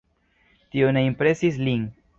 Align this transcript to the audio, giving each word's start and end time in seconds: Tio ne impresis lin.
Tio 0.75 0.89
ne 0.99 1.05
impresis 1.11 1.65
lin. 1.69 1.87